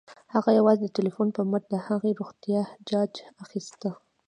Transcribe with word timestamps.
هغه 0.33 0.49
یوازې 0.59 0.81
د 0.85 0.93
ټيليفون 0.95 1.27
په 1.35 1.41
مټ 1.49 1.63
د 1.69 1.75
هغې 1.87 2.11
روغتيا 2.19 2.61
جاج 2.89 3.13
اخيسته 3.43 3.89